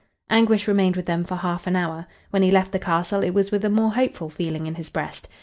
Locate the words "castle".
2.79-3.23